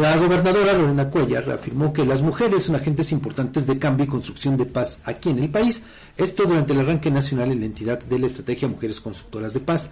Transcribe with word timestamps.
La 0.00 0.16
gobernadora 0.16 0.72
Lorena 0.72 1.10
Cuellar 1.10 1.50
afirmó 1.50 1.92
que 1.92 2.06
las 2.06 2.22
mujeres 2.22 2.62
son 2.62 2.74
agentes 2.74 3.12
importantes 3.12 3.66
de 3.66 3.78
cambio 3.78 4.06
y 4.06 4.08
construcción 4.08 4.56
de 4.56 4.64
paz 4.64 4.98
aquí 5.04 5.28
en 5.28 5.40
el 5.40 5.50
país, 5.50 5.82
esto 6.16 6.44
durante 6.44 6.72
el 6.72 6.80
arranque 6.80 7.10
nacional 7.10 7.52
en 7.52 7.60
la 7.60 7.66
entidad 7.66 8.02
de 8.02 8.18
la 8.18 8.26
Estrategia 8.26 8.66
Mujeres 8.66 8.98
Constructoras 8.98 9.52
de 9.52 9.60
Paz. 9.60 9.90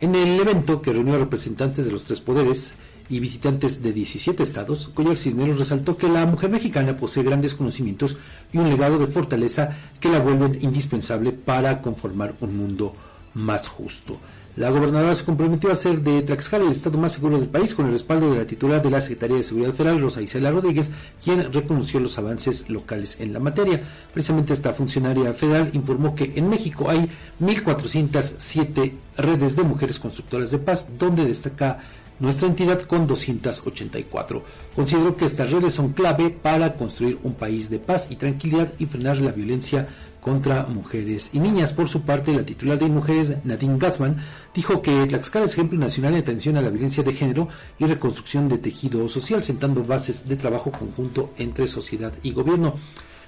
En 0.00 0.14
el 0.14 0.40
evento 0.40 0.80
que 0.80 0.94
reunió 0.94 1.14
a 1.14 1.18
representantes 1.18 1.84
de 1.84 1.92
los 1.92 2.04
tres 2.04 2.22
poderes 2.22 2.72
y 3.10 3.20
visitantes 3.20 3.82
de 3.82 3.92
17 3.92 4.42
estados, 4.42 4.88
Cuellar 4.94 5.18
Cisneros 5.18 5.58
resaltó 5.58 5.94
que 5.94 6.08
la 6.08 6.24
mujer 6.24 6.48
mexicana 6.48 6.96
posee 6.96 7.22
grandes 7.22 7.52
conocimientos 7.52 8.16
y 8.54 8.56
un 8.56 8.70
legado 8.70 8.98
de 8.98 9.08
fortaleza 9.08 9.76
que 10.00 10.08
la 10.08 10.20
vuelven 10.20 10.58
indispensable 10.62 11.32
para 11.32 11.82
conformar 11.82 12.34
un 12.40 12.56
mundo 12.56 12.94
más 13.34 13.68
justo. 13.68 14.18
La 14.60 14.68
gobernadora 14.68 15.14
se 15.14 15.24
comprometió 15.24 15.70
a 15.70 15.72
hacer 15.72 16.02
de 16.02 16.20
Tlaxcala 16.20 16.66
el 16.66 16.72
estado 16.72 16.98
más 16.98 17.12
seguro 17.12 17.40
del 17.40 17.48
país 17.48 17.74
con 17.74 17.86
el 17.86 17.92
respaldo 17.92 18.30
de 18.30 18.40
la 18.40 18.46
titular 18.46 18.82
de 18.82 18.90
la 18.90 19.00
Secretaría 19.00 19.38
de 19.38 19.42
Seguridad 19.42 19.72
Federal, 19.72 20.02
Rosa 20.02 20.20
Isela 20.20 20.50
Rodríguez, 20.50 20.90
quien 21.24 21.50
reconoció 21.50 21.98
los 21.98 22.18
avances 22.18 22.68
locales 22.68 23.16
en 23.20 23.32
la 23.32 23.38
materia. 23.38 23.82
Precisamente 24.12 24.52
esta 24.52 24.74
funcionaria 24.74 25.32
federal 25.32 25.70
informó 25.72 26.14
que 26.14 26.34
en 26.36 26.50
México 26.50 26.90
hay 26.90 27.08
1.407 27.40 28.92
redes 29.16 29.56
de 29.56 29.62
mujeres 29.62 29.98
constructoras 29.98 30.50
de 30.50 30.58
paz, 30.58 30.88
donde 30.98 31.24
destaca 31.24 31.78
nuestra 32.18 32.46
entidad 32.46 32.82
con 32.82 33.06
284. 33.06 34.44
Considero 34.76 35.16
que 35.16 35.24
estas 35.24 35.50
redes 35.50 35.72
son 35.72 35.94
clave 35.94 36.28
para 36.28 36.74
construir 36.74 37.18
un 37.22 37.32
país 37.32 37.70
de 37.70 37.78
paz 37.78 38.08
y 38.10 38.16
tranquilidad 38.16 38.70
y 38.78 38.84
frenar 38.84 39.16
la 39.22 39.32
violencia 39.32 39.88
contra 40.20 40.66
mujeres 40.66 41.30
y 41.32 41.38
niñas. 41.38 41.72
Por 41.72 41.88
su 41.88 42.02
parte, 42.02 42.34
la 42.34 42.44
titular 42.44 42.78
de 42.78 42.86
Mujeres, 42.86 43.34
Nadine 43.44 43.78
Gatzman, 43.78 44.18
dijo 44.54 44.82
que 44.82 45.06
Tlaxcala 45.06 45.46
es 45.46 45.52
ejemplo 45.52 45.78
nacional 45.78 46.14
de 46.14 46.20
atención 46.20 46.56
a 46.56 46.62
la 46.62 46.70
violencia 46.70 47.02
de 47.02 47.12
género 47.12 47.48
y 47.78 47.86
reconstrucción 47.86 48.48
de 48.48 48.58
tejido 48.58 49.08
social, 49.08 49.42
sentando 49.42 49.84
bases 49.84 50.28
de 50.28 50.36
trabajo 50.36 50.72
conjunto 50.72 51.32
entre 51.38 51.68
sociedad 51.68 52.12
y 52.22 52.32
gobierno. 52.32 52.74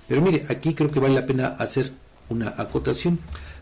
Pero 0.09 0.21
mire, 0.21 0.47
aquí 0.49 0.75
creo 0.75 0.91
que 0.91 1.01
vale 1.01 1.15
la 1.15 1.27
pena 1.27 1.49
hacer 1.59 1.93
una 2.29 2.55
acotación, 2.57 3.19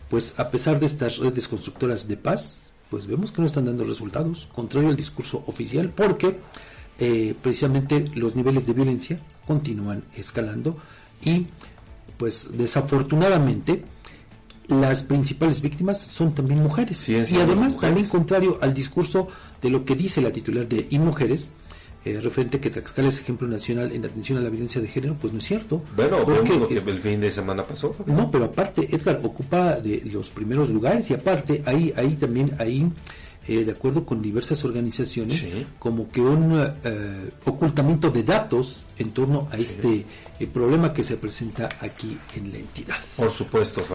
pues 0.09 0.33
a 0.37 0.49
pesar 0.49 0.79
de 0.79 0.85
estas 0.85 1.17
redes 1.17 1.47
constructoras 1.47 2.07
de 2.07 2.17
paz, 2.17 2.73
pues 2.89 3.07
vemos 3.07 3.31
que 3.31 3.41
no 3.41 3.47
están 3.47 3.65
dando 3.65 3.85
resultados, 3.85 4.49
contrario 4.53 4.89
al 4.89 4.97
discurso 4.97 5.43
oficial, 5.47 5.89
porque 5.89 6.37
eh, 6.99 7.33
precisamente 7.41 8.11
los 8.15 8.35
niveles 8.35 8.65
de 8.67 8.73
violencia 8.73 9.19
continúan 9.47 10.03
escalando 10.15 10.77
y 11.23 11.47
pues 12.17 12.49
desafortunadamente 12.57 13.83
las 14.67 15.03
principales 15.03 15.61
víctimas 15.61 15.99
son 15.99 16.33
también 16.33 16.61
mujeres. 16.61 17.07
y 17.09 17.15
además 17.15 17.79
también 17.79 18.07
contrario 18.07 18.57
al 18.61 18.73
discurso 18.73 19.27
de 19.61 19.69
lo 19.69 19.85
que 19.85 19.95
dice 19.95 20.21
la 20.21 20.31
titular 20.31 20.67
de 20.67 20.87
Y 20.89 20.99
Mujeres, 20.99 21.49
eh, 22.03 22.19
referente 22.19 22.59
que 22.59 22.71
Tlaxcala 22.71 23.09
es 23.09 23.19
ejemplo 23.19 23.47
nacional 23.47 23.91
en 23.91 24.03
atención 24.03 24.39
a 24.39 24.41
la 24.41 24.49
violencia 24.49 24.81
de 24.81 24.87
género, 24.87 25.15
pues 25.21 25.33
no 25.33 25.39
es 25.39 25.45
cierto. 25.45 25.83
Bueno, 25.95 26.23
porque 26.25 26.57
lo 26.57 26.67
que 26.67 26.75
el 26.75 26.99
fin 26.99 27.21
de 27.21 27.31
semana 27.31 27.63
pasó. 27.63 27.95
No, 28.07 28.31
pero 28.31 28.45
aparte, 28.45 28.87
Edgar 28.91 29.19
ocupa 29.23 29.75
de 29.75 30.01
los 30.11 30.31
primeros 30.31 30.69
lugares 30.71 31.11
y 31.11 31.13
aparte, 31.13 31.61
ahí, 31.65 31.93
ahí 31.95 32.15
también, 32.15 32.55
ahí, 32.57 32.91
eh, 33.47 33.63
de 33.63 33.71
acuerdo 33.71 34.03
con 34.03 34.19
diversas 34.21 34.63
organizaciones, 34.65 35.47
como 35.77 36.09
que 36.09 36.21
un 36.21 36.73
eh, 36.83 37.29
ocultamiento 37.45 38.09
de 38.09 38.23
datos 38.23 38.85
en 38.97 39.11
torno 39.11 39.47
a 39.51 39.57
este 39.57 40.05
eh, 40.39 40.47
problema 40.47 40.91
que 40.93 41.03
se 41.03 41.17
presenta 41.17 41.69
aquí 41.79 42.17
en 42.35 42.51
la 42.51 42.57
entidad. 42.57 42.97
Por 43.15 43.29
supuesto. 43.29 43.83